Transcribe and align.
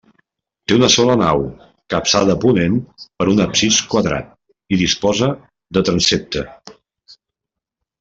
Té 0.69 0.77
una 0.77 0.87
sola 0.93 1.17
nau, 1.21 1.43
capçada 1.95 2.33
a 2.37 2.41
ponent 2.47 2.81
per 3.03 3.29
un 3.37 3.45
absis 3.47 3.79
quadrat, 3.95 4.35
i 4.79 4.83
disposa 4.87 5.33
de 5.79 5.89
transsepte. 5.93 6.49